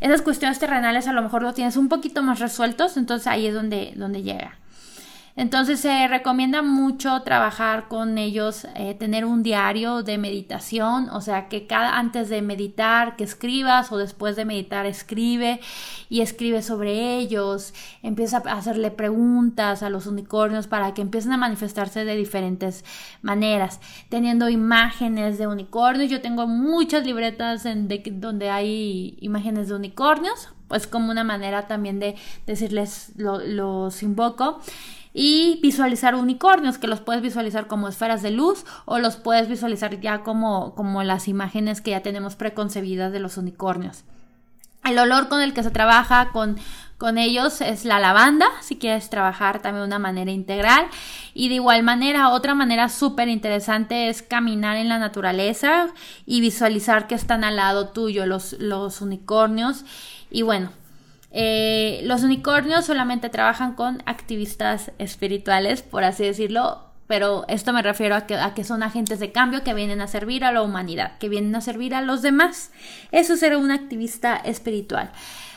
[0.00, 3.54] esas cuestiones terrenales a lo mejor lo tienes un poquito más resueltos, entonces ahí es
[3.54, 4.56] donde, donde llega.
[5.38, 11.48] Entonces se recomienda mucho trabajar con ellos, eh, tener un diario de meditación, o sea
[11.48, 15.60] que cada antes de meditar que escribas o después de meditar escribe
[16.08, 17.72] y escribe sobre ellos,
[18.02, 22.84] empieza a hacerle preguntas a los unicornios para que empiecen a manifestarse de diferentes
[23.22, 26.10] maneras, teniendo imágenes de unicornios.
[26.10, 27.86] Yo tengo muchas libretas en
[28.20, 34.60] donde hay imágenes de unicornios, pues como una manera también de decirles los invoco
[35.20, 39.98] y visualizar unicornios, que los puedes visualizar como esferas de luz o los puedes visualizar
[39.98, 44.04] ya como, como las imágenes que ya tenemos preconcebidas de los unicornios.
[44.84, 46.56] El olor con el que se trabaja con,
[46.98, 50.86] con ellos es la lavanda, si quieres trabajar también de una manera integral.
[51.34, 55.88] Y de igual manera, otra manera súper interesante es caminar en la naturaleza
[56.26, 59.84] y visualizar que están al lado tuyo los, los unicornios.
[60.30, 60.70] Y bueno,
[61.30, 68.14] eh, los unicornios solamente trabajan con activistas espirituales, por así decirlo, pero esto me refiero
[68.14, 71.16] a que, a que, son agentes de cambio que vienen a servir a la humanidad,
[71.18, 72.70] que vienen a servir a los demás.
[73.12, 75.10] Eso es ser un activista espiritual.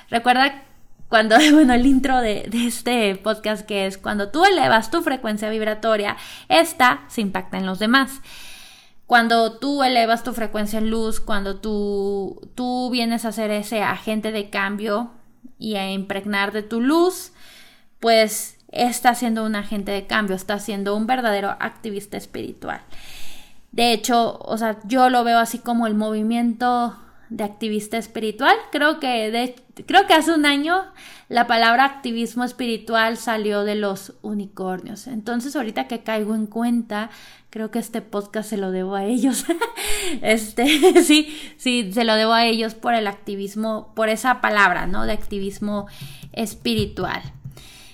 [0.09, 0.63] Recuerda
[1.09, 6.15] cuando, bueno, el intro de, este podcast que es cuando tú elevas tu frecuencia vibratoria,
[6.47, 8.21] esta se impacta en los demás.
[9.05, 14.31] Cuando tú elevas tu frecuencia en luz, cuando tú, tú vienes a ser ese agente
[14.31, 15.11] de cambio,
[15.57, 17.31] y a impregnar de tu luz,
[17.99, 22.81] pues está siendo un agente de cambio, está siendo un verdadero activista espiritual.
[23.71, 26.97] De hecho, o sea, yo lo veo así como el movimiento
[27.29, 28.55] de activista espiritual.
[28.71, 30.83] Creo que, de, creo que hace un año
[31.29, 35.07] la palabra activismo espiritual salió de los unicornios.
[35.07, 37.09] Entonces, ahorita que caigo en cuenta,
[37.51, 39.45] creo que este podcast se lo debo a ellos.
[40.23, 45.05] este, sí, sí, se lo debo a ellos por el activismo, por esa palabra, ¿no?
[45.05, 45.85] De activismo
[46.33, 47.21] espiritual.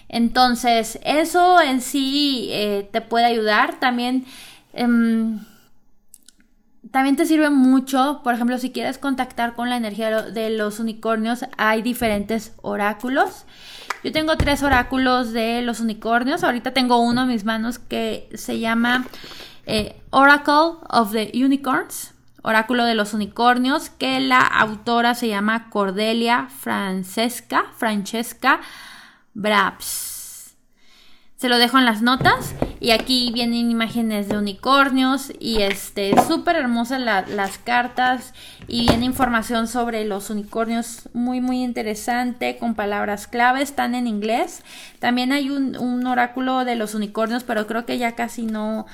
[0.07, 3.79] Entonces, eso en sí eh, te puede ayudar.
[3.79, 4.25] También.
[4.71, 5.39] Em,
[6.91, 11.43] también te sirve mucho, por ejemplo, si quieres contactar con la energía de los unicornios,
[11.57, 13.45] hay diferentes oráculos.
[14.03, 16.43] Yo tengo tres oráculos de los unicornios.
[16.43, 19.05] Ahorita tengo uno en mis manos que se llama
[19.67, 22.13] eh, Oracle of the Unicorns.
[22.41, 28.61] Oráculo de los Unicornios, que la autora se llama Cordelia Francesca, Francesca
[29.33, 30.55] Braps.
[31.35, 36.55] Se lo dejo en las notas y aquí vienen imágenes de unicornios y este súper
[36.55, 38.33] hermosas las cartas
[38.67, 44.63] y viene información sobre los unicornios muy muy interesante con palabras clave están en inglés
[44.97, 48.87] también hay un, un oráculo de los unicornios pero creo que ya casi no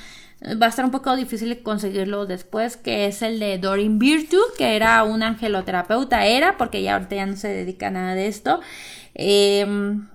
[0.62, 4.76] va a estar un poco difícil conseguirlo después, que es el de Dorin Virtue, que
[4.76, 8.60] era un angeloterapeuta, era, porque ya ahorita ya no se dedica a nada de esto.
[9.14, 10.08] Em,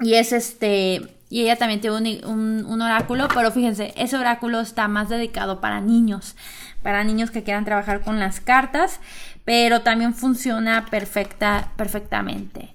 [0.00, 5.08] y es este, y ella también tiene un, oráculo, pero fíjense, ese oráculo está más
[5.08, 6.36] dedicado para niños,
[6.82, 9.00] para niños que quieran trabajar con las cartas,
[9.44, 12.74] pero también funciona perfecta, perfectamente.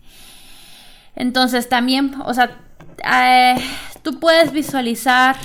[1.16, 2.58] Entonces también, o sea,
[3.10, 3.56] eh,
[4.02, 5.38] tú puedes visualizar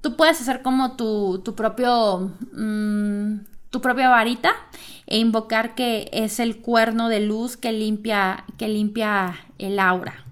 [0.00, 4.52] tú puedes hacer como tu, tu propio, mm, tu propia varita
[5.06, 10.24] e invocar que es el cuerno de luz que limpia, que limpia el aura,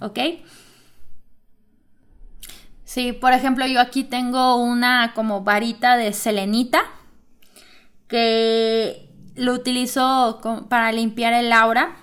[0.00, 0.18] ¿ok?
[2.84, 6.84] Sí, por ejemplo, yo aquí tengo una como varita de selenita
[8.08, 11.96] que lo utilizo para limpiar el aura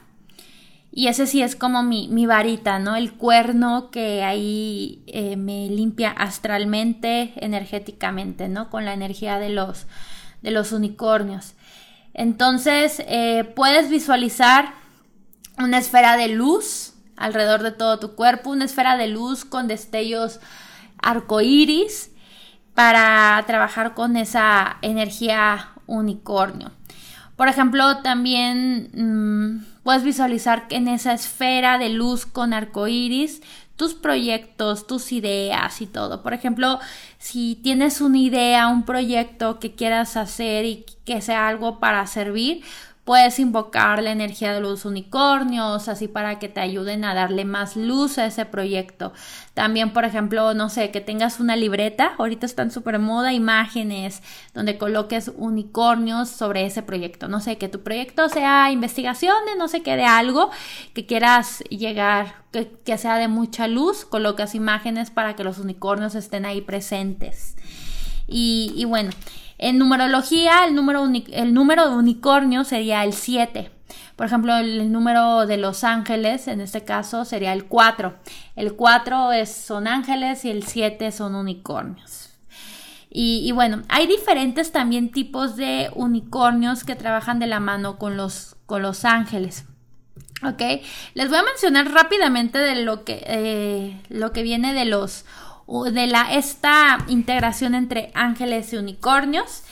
[0.93, 2.97] y ese sí es como mi, mi varita, ¿no?
[2.97, 8.69] El cuerno que ahí eh, me limpia astralmente, energéticamente, ¿no?
[8.69, 9.87] Con la energía de los,
[10.41, 11.53] de los unicornios.
[12.13, 14.73] Entonces, eh, puedes visualizar
[15.57, 20.41] una esfera de luz alrededor de todo tu cuerpo, una esfera de luz con destellos
[21.01, 22.11] arcoíris
[22.73, 26.71] para trabajar con esa energía unicornio.
[27.41, 33.41] Por ejemplo, también mm, puedes visualizar en esa esfera de luz con arcoíris
[33.75, 36.21] tus proyectos, tus ideas y todo.
[36.21, 36.79] Por ejemplo,
[37.17, 42.63] si tienes una idea, un proyecto que quieras hacer y que sea algo para servir,
[43.03, 47.75] Puedes invocar la energía de los unicornios, así para que te ayuden a darle más
[47.75, 49.11] luz a ese proyecto.
[49.55, 54.21] También, por ejemplo, no sé, que tengas una libreta, ahorita están súper moda, imágenes,
[54.53, 57.27] donde coloques unicornios sobre ese proyecto.
[57.27, 60.51] No sé, que tu proyecto sea investigación de no sé qué, de algo
[60.93, 66.45] que quieras llegar, que, sea de mucha luz, colocas imágenes para que los unicornios estén
[66.45, 67.55] ahí presentes.
[68.27, 69.09] Y, y bueno,
[69.61, 73.71] en numerología, el número, el número de unicornio sería el 7.
[74.15, 78.15] Por ejemplo, el, número de los ángeles, en este caso, sería el 4.
[78.55, 82.29] El 4 es, son ángeles y el 7 son unicornios.
[83.13, 88.55] Y, bueno, hay diferentes también tipos de unicornios que trabajan de la mano con los,
[88.65, 89.65] con los ángeles.
[90.43, 90.61] ¿Ok?
[91.13, 95.25] Les voy a mencionar rápidamente de lo que, eh, lo que viene de los
[95.91, 99.63] de la, esta integración entre ángeles y unicornios.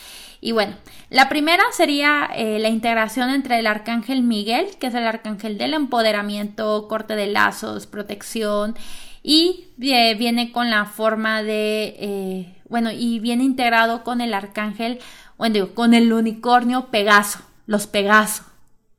[0.42, 0.76] Y bueno,
[1.10, 5.74] la primera sería eh, la integración entre el arcángel Miguel, que es el arcángel del
[5.74, 8.76] empoderamiento, corte de lazos, protección,
[9.22, 15.00] y viene con la forma de, eh, bueno, y viene integrado con el arcángel,
[15.38, 18.44] bueno, con el unicornio Pegaso, los Pegaso,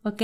[0.02, 0.22] ¿ok?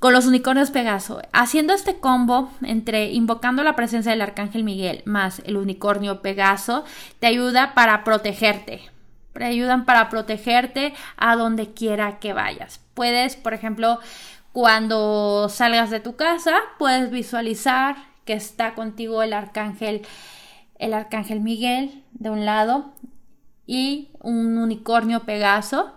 [0.00, 1.20] Con los unicornios Pegaso.
[1.32, 6.84] Haciendo este combo entre invocando la presencia del arcángel Miguel más el unicornio Pegaso,
[7.20, 8.90] te ayuda para protegerte.
[9.34, 12.80] Te ayudan para protegerte a donde quiera que vayas.
[12.94, 14.00] Puedes, por ejemplo,
[14.52, 20.02] cuando salgas de tu casa, puedes visualizar que está contigo el arcángel
[20.78, 22.94] el arcángel Miguel de un lado
[23.66, 25.92] y un unicornio Pegaso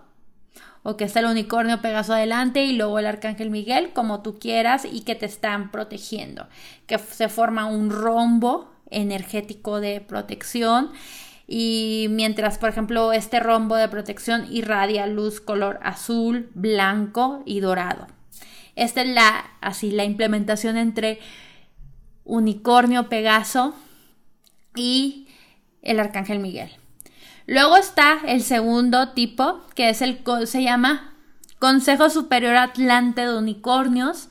[0.84, 4.86] o que está el unicornio Pegaso adelante y luego el arcángel Miguel, como tú quieras,
[4.86, 6.48] y que te están protegiendo,
[6.86, 10.92] que se forma un rombo energético de protección
[11.48, 18.08] y mientras, por ejemplo, este rombo de protección irradia luz color azul, blanco y dorado.
[18.76, 21.20] Esta es la, así, la implementación entre
[22.24, 23.76] unicornio Pegaso
[24.76, 25.28] y
[25.82, 26.72] el arcángel Miguel.
[27.46, 31.14] Luego está el segundo tipo, que es el se llama
[31.60, 34.30] Consejo Superior Atlante de Unicornios,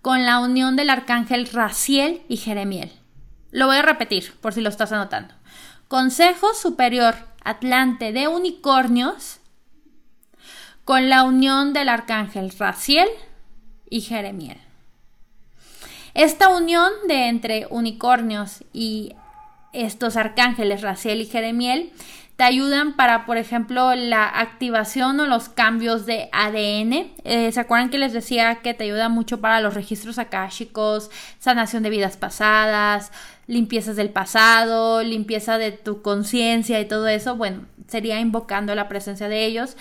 [0.00, 2.92] con la unión del arcángel Raciel y Jeremiel.
[3.50, 5.34] Lo voy a repetir por si lo estás anotando.
[5.88, 7.14] Consejo Superior
[7.44, 9.38] Atlante de Unicornios,
[10.84, 13.08] con la unión del arcángel Raciel
[13.88, 14.58] y Jeremiel.
[16.14, 19.14] Esta unión de entre unicornios y
[19.72, 21.92] estos arcángeles Raciel y Jeremiel
[22.36, 27.12] te ayudan para, por ejemplo, la activación o los cambios de ADN.
[27.24, 31.82] Eh, ¿Se acuerdan que les decía que te ayuda mucho para los registros akáshicos, sanación
[31.82, 33.12] de vidas pasadas,
[33.46, 37.36] limpiezas del pasado, limpieza de tu conciencia y todo eso?
[37.36, 39.76] Bueno, sería invocando la presencia de ellos.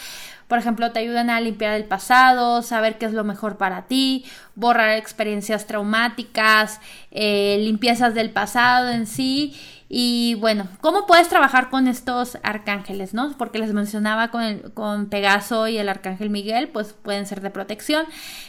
[0.51, 4.25] Por ejemplo, te ayudan a limpiar el pasado, saber qué es lo mejor para ti,
[4.55, 6.81] borrar experiencias traumáticas,
[7.11, 9.55] eh, limpiezas del pasado en sí.
[9.93, 13.35] Y bueno, ¿cómo puedes trabajar con estos arcángeles, no?
[13.37, 18.05] Porque les mencionaba con, con Pegaso y el arcángel Miguel, pues pueden ser de protección.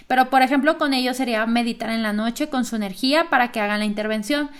[0.07, 3.59] Pero por ejemplo, con ellos sería meditar en la noche con su energía para que
[3.59, 4.51] hagan la intervención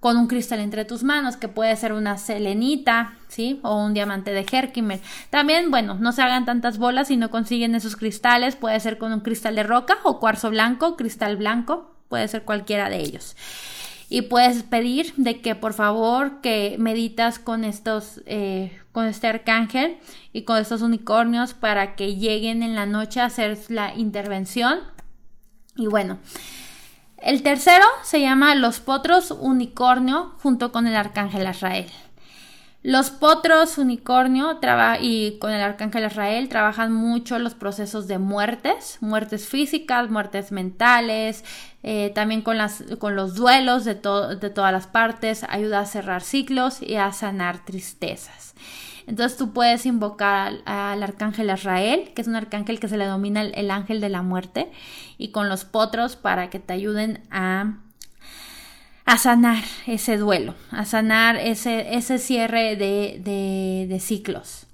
[0.00, 3.60] con un cristal entre tus manos, que puede ser una selenita, ¿sí?
[3.62, 5.00] O un diamante de Herkimer.
[5.28, 9.12] También, bueno, no se hagan tantas bolas si no consiguen esos cristales, puede ser con
[9.12, 13.36] un cristal de roca o cuarzo blanco, cristal blanco, puede ser cualquiera de ellos.
[14.10, 19.98] Y puedes pedir de que por favor que meditas con estos, eh, con este arcángel
[20.32, 24.80] y con estos unicornios para que lleguen en la noche a hacer la intervención.
[25.76, 26.18] Y bueno,
[27.18, 31.86] el tercero se llama Los Potros Unicornio junto con el Arcángel Israel.
[32.82, 34.58] Los potros unicornio
[35.00, 41.44] y con el arcángel Israel trabajan mucho los procesos de muertes, muertes físicas, muertes mentales,
[41.82, 46.22] eh, también con, las, con los duelos de, de todas las partes, ayuda a cerrar
[46.22, 48.54] ciclos y a sanar tristezas.
[49.06, 53.42] Entonces tú puedes invocar al, arcángel Israel, que es un arcángel que se le domina
[53.42, 54.70] el, ángel de la muerte,
[55.18, 57.78] y con los potros para que te ayuden a,
[59.04, 64.66] a sanar ese duelo, a sanar ese, ese cierre de, de ciclos.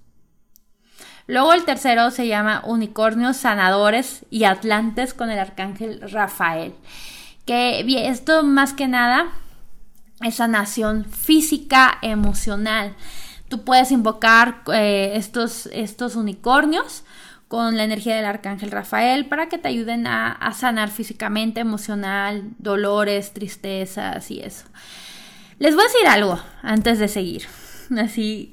[1.26, 6.74] Luego el tercero se llama Unicornios Sanadores y Atlantes con el arcángel Rafael.
[7.44, 9.32] Que esto más que nada
[10.22, 12.94] es sanación física, emocional.
[13.48, 17.04] Tú puedes invocar eh, estos, estos unicornios
[17.48, 23.32] con la energía del arcángel Rafael para que te ayuden a, sanar físicamente, emocional, dolores,
[23.32, 24.66] tristezas y eso.
[25.58, 27.46] Les voy a decir algo antes de seguir.
[27.96, 28.52] Así.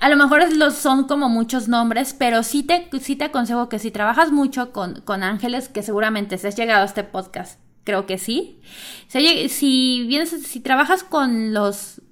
[0.00, 3.90] A lo mejor son como muchos nombres, pero sí te, sí te aconsejo que si
[3.90, 8.18] trabajas mucho con, con ángeles, que seguramente si has llegado a este podcast, creo que
[8.18, 8.60] sí.
[9.08, 12.02] Si, si, vienes, si trabajas con los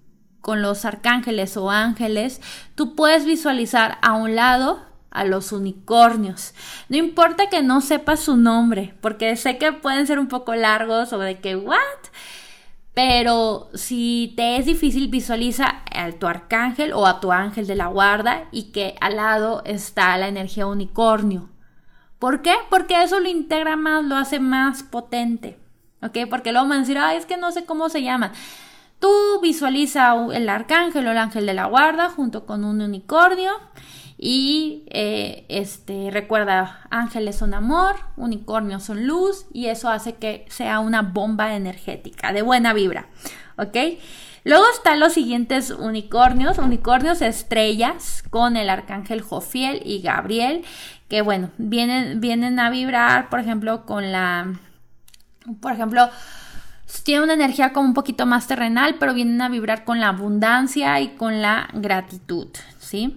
[0.41, 2.41] con los arcángeles o ángeles,
[2.75, 6.55] tú puedes visualizar a un lado a los unicornios.
[6.89, 11.13] No importa que no sepas su nombre, porque sé que pueden ser un poco largos
[11.13, 11.79] o de que, ¿what?
[12.95, 17.87] Pero si te es difícil, visualiza a tu arcángel o a tu ángel de la
[17.87, 21.49] guarda y que al lado está la energía unicornio.
[22.19, 22.55] ¿Por qué?
[22.71, 25.61] Porque eso lo integra más, lo hace más potente.
[26.03, 26.19] ¿Ok?
[26.29, 28.33] Porque luego van a decir, ay, es que no sé cómo se llama.
[28.99, 29.09] Tú
[29.41, 33.53] visualiza el arcángel o el ángel de la guarda junto con un unicornio
[34.19, 40.81] y eh, este recuerda ángeles son amor, unicornios son luz y eso hace que sea
[40.81, 43.07] una bomba energética de buena vibra,
[43.57, 43.77] ¿ok?
[44.43, 50.65] Luego están los siguientes unicornios, unicornios estrellas con el arcángel Jofiel y Gabriel,
[51.09, 54.53] que bueno, vienen, vienen a vibrar, por ejemplo, con la,
[55.61, 56.09] por ejemplo,
[57.05, 61.01] tiene una energía como un poquito más terrenal, pero vienen a vibrar con la abundancia
[61.01, 62.49] y con la gratitud,
[62.81, 63.17] ¿sí?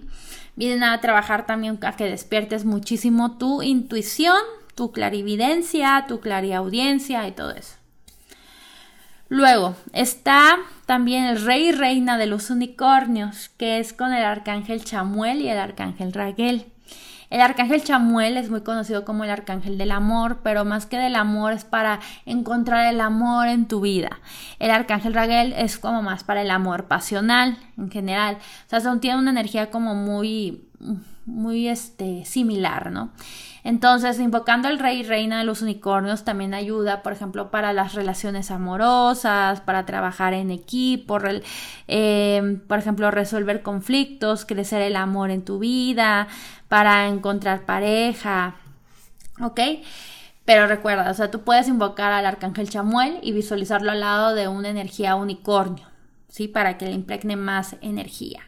[0.54, 4.38] Vienen a trabajar también a que despiertes muchísimo tu intuición,
[4.74, 7.76] tu clarividencia, tu clariaudiencia y todo eso.
[9.28, 14.84] Luego está también el rey y reina de los unicornios, que es con el arcángel
[14.84, 16.66] Chamuel y el arcángel Raguel.
[17.32, 21.16] El arcángel Chamuel es muy conocido como el arcángel del amor, pero más que del
[21.16, 24.20] amor es para encontrar el amor en tu vida.
[24.58, 28.36] El arcángel Raguel es como más para el amor pasional en general.
[28.66, 30.68] O sea, tiene una energía como muy,
[31.24, 33.12] muy este, similar, ¿no?
[33.64, 37.94] Entonces, invocando al rey y reina de los unicornios también ayuda, por ejemplo, para las
[37.94, 41.18] relaciones amorosas, para trabajar en equipo,
[41.86, 46.26] eh, por ejemplo, resolver conflictos, crecer el amor en tu vida,
[46.68, 48.56] para encontrar pareja,
[49.40, 49.60] ¿ok?
[50.44, 54.48] Pero recuerda, o sea, tú puedes invocar al arcángel Chamuel y visualizarlo al lado de
[54.48, 55.86] una energía unicornio,
[56.28, 56.48] ¿sí?
[56.48, 58.40] Para que le impregne más energía.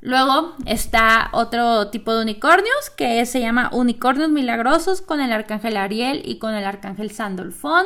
[0.00, 6.22] Luego está otro tipo de unicornios que se llama unicornios milagrosos con el arcángel Ariel
[6.24, 7.84] y con el arcángel Sandolfón.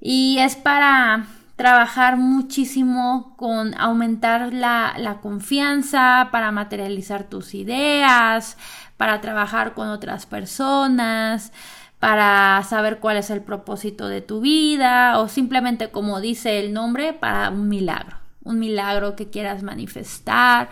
[0.00, 1.26] Y es para
[1.56, 8.56] trabajar muchísimo con aumentar la, la, confianza, para materializar tus ideas,
[8.96, 11.52] para trabajar con otras personas,
[12.00, 17.12] para saber cuál es el propósito de tu vida o simplemente como dice el nombre,
[17.12, 18.23] para un milagro.
[18.44, 20.70] Un milagro que quieras manifestar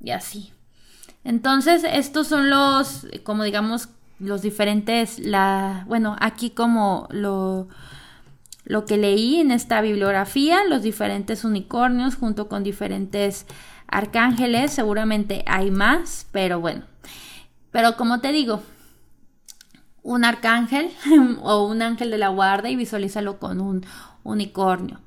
[0.00, 0.52] y así.
[1.24, 3.88] Entonces, estos son los, como digamos,
[4.18, 7.68] los diferentes, la, bueno, aquí como lo,
[8.64, 13.46] lo que leí en esta bibliografía, los diferentes unicornios junto con diferentes
[13.88, 16.84] arcángeles, seguramente hay más, pero bueno.
[17.70, 18.62] Pero como te digo,
[20.02, 20.90] un arcángel
[21.42, 23.84] o un ángel de la guarda y visualízalo con un
[24.22, 25.00] unicornio.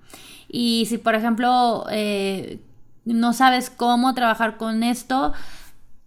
[0.56, 2.60] Y si por ejemplo eh,
[3.06, 5.34] no sabes cómo trabajar con esto,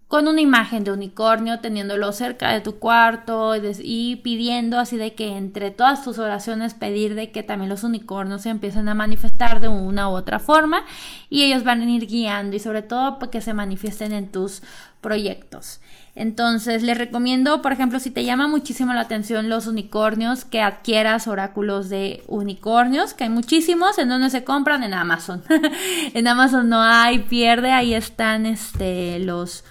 [0.07, 5.37] con una imagen de unicornio, teniéndolo cerca de tu cuarto y pidiendo así de que
[5.37, 9.67] entre todas tus oraciones pedir de que también los unicornios se empiecen a manifestar de
[9.67, 10.85] una u otra forma
[11.29, 14.63] y ellos van a ir guiando y sobre todo que se manifiesten en tus
[15.01, 15.81] proyectos.
[16.17, 21.29] Entonces, les recomiendo, por ejemplo, si te llama muchísimo la atención los unicornios, que adquieras
[21.29, 25.43] oráculos de unicornios, que hay muchísimos, en donde se compran en Amazon.
[26.15, 29.63] en Amazon no hay pierde, ahí están este los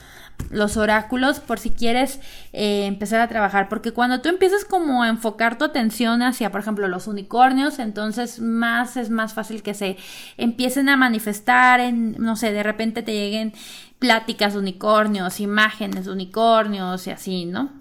[0.52, 2.20] los oráculos por si quieres
[2.54, 6.62] eh, empezar a trabajar porque cuando tú empiezas como a enfocar tu atención hacia por
[6.62, 9.98] ejemplo los unicornios entonces más es más fácil que se
[10.38, 13.54] empiecen a manifestar en no sé de repente te lleguen
[14.00, 17.72] pláticas de unicornios, imágenes de unicornios y así, ¿no?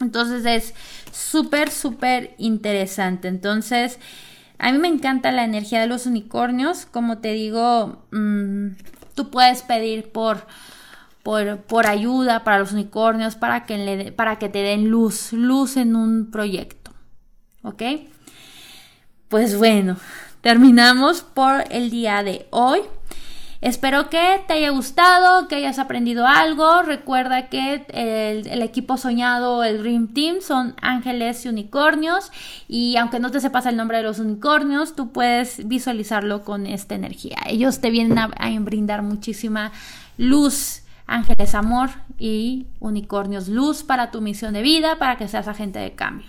[0.00, 0.74] Entonces es
[1.12, 3.28] súper, súper interesante.
[3.28, 3.98] Entonces,
[4.58, 6.86] a mí me encanta la energía de los unicornios.
[6.86, 8.68] Como te digo, mm,
[9.14, 10.46] tú puedes pedir por,
[11.22, 15.76] por, por, ayuda para los unicornios, para que, le, para que te den luz, luz
[15.76, 16.92] en un proyecto.
[17.62, 17.82] ¿Ok?
[19.28, 19.96] Pues bueno,
[20.42, 22.80] terminamos por el día de hoy.
[23.64, 26.82] Espero que te haya gustado, que hayas aprendido algo.
[26.82, 32.30] Recuerda que el, equipo soñado, el Dream Team, son ángeles y unicornios.
[32.68, 36.94] Y aunque no te sepas el nombre de los unicornios, tú puedes visualizarlo con esta
[36.94, 37.38] energía.
[37.46, 38.28] Ellos te vienen a,
[38.60, 39.72] brindar muchísima
[40.18, 40.82] luz.
[41.06, 41.88] Ángeles amor
[42.18, 46.28] y unicornios luz para tu misión de vida, para que seas agente de cambio.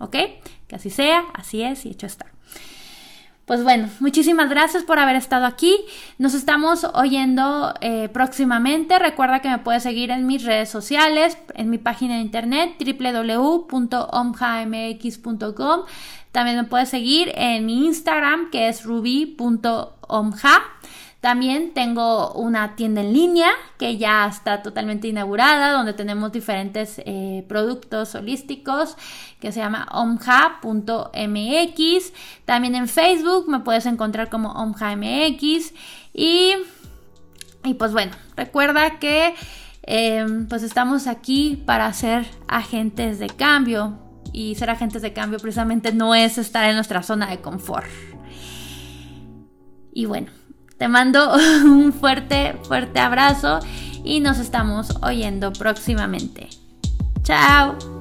[0.00, 0.16] ¿Ok?
[0.68, 2.32] Que así sea, así es y hecho está.
[3.52, 5.76] Pues bueno, muchísimas gracias por haber estado aquí.
[6.16, 8.98] Nos estamos oyendo eh, próximamente.
[8.98, 15.80] Recuerda que me puedes seguir en mis redes sociales, en mi página de internet www.omjamx.com.
[16.32, 20.62] También me puedes seguir en mi Instagram que es ruby.omja.
[21.22, 27.44] También tengo una tienda en línea que ya está totalmente inaugurada, donde tenemos diferentes eh,
[27.48, 28.96] productos holísticos
[29.38, 31.12] que se llama omja.mx.
[32.44, 35.72] También en Facebook me puedes encontrar como omja.mx.
[36.12, 36.54] Y,
[37.62, 39.36] y pues bueno, recuerda que
[39.84, 43.96] em, pues estamos aquí para ser agentes de cambio.
[44.32, 47.86] Y ser agentes de cambio precisamente no es estar en nuestra zona de confort.
[49.94, 50.28] Y bueno,
[50.82, 51.32] te mando
[51.64, 53.60] un fuerte, fuerte abrazo
[54.02, 56.48] y nos estamos oyendo próximamente.
[57.22, 57.91] Chao.